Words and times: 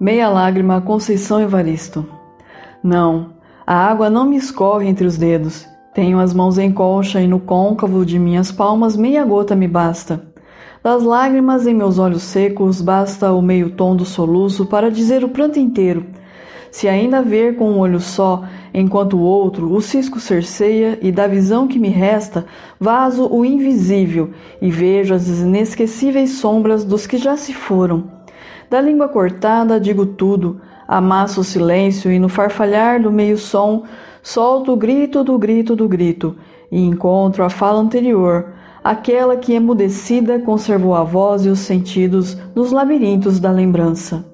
Meia 0.00 0.30
lágrima 0.30 0.80
Conceição 0.80 1.42
Evaristo. 1.42 2.06
Não, 2.82 3.34
a 3.66 3.74
água 3.74 4.08
não 4.08 4.24
me 4.24 4.34
escorre 4.34 4.88
entre 4.88 5.06
os 5.06 5.18
dedos. 5.18 5.68
Tenho 5.92 6.18
as 6.18 6.32
mãos 6.32 6.56
em 6.56 6.72
colcha 6.72 7.20
e 7.20 7.28
no 7.28 7.38
côncavo 7.38 8.06
de 8.06 8.18
minhas 8.18 8.50
palmas 8.50 8.96
meia 8.96 9.22
gota 9.26 9.54
me 9.54 9.68
basta. 9.68 10.24
Das 10.82 11.02
lágrimas 11.02 11.66
em 11.66 11.74
meus 11.74 11.98
olhos 11.98 12.22
secos 12.22 12.80
basta 12.80 13.30
o 13.30 13.42
meio 13.42 13.72
tom 13.72 13.94
do 13.94 14.06
soluço 14.06 14.64
para 14.64 14.90
dizer 14.90 15.22
o 15.22 15.28
pranto 15.28 15.58
inteiro. 15.58 16.06
Se 16.70 16.88
ainda 16.88 17.20
ver 17.20 17.56
com 17.56 17.70
um 17.70 17.78
olho 17.78 18.00
só, 18.00 18.44
enquanto 18.72 19.18
o 19.18 19.22
outro 19.22 19.70
o 19.70 19.82
cisco 19.82 20.18
cerceia, 20.18 20.98
e 21.02 21.12
da 21.12 21.26
visão 21.26 21.68
que 21.68 21.78
me 21.78 21.90
resta, 21.90 22.46
vazo 22.80 23.28
o 23.30 23.44
invisível 23.44 24.30
e 24.62 24.70
vejo 24.70 25.12
as 25.12 25.28
inesquecíveis 25.28 26.38
sombras 26.38 26.86
dos 26.86 27.06
que 27.06 27.18
já 27.18 27.36
se 27.36 27.52
foram. 27.52 28.19
Da 28.70 28.80
língua 28.80 29.08
cortada 29.08 29.80
digo 29.80 30.06
tudo, 30.06 30.60
amasso 30.86 31.40
o 31.40 31.44
silêncio 31.44 32.12
e 32.12 32.20
no 32.20 32.28
farfalhar 32.28 33.02
do 33.02 33.10
meio 33.10 33.36
som 33.36 33.82
solto 34.22 34.72
o 34.72 34.76
grito 34.76 35.24
do 35.24 35.36
grito 35.36 35.74
do 35.74 35.88
grito 35.88 36.36
e 36.70 36.80
encontro 36.80 37.42
a 37.42 37.50
fala 37.50 37.80
anterior, 37.80 38.52
aquela 38.84 39.36
que 39.36 39.54
emudecida 39.54 40.38
conservou 40.38 40.94
a 40.94 41.02
voz 41.02 41.44
e 41.44 41.48
os 41.48 41.58
sentidos 41.58 42.38
nos 42.54 42.70
labirintos 42.70 43.40
da 43.40 43.50
lembrança. 43.50 44.29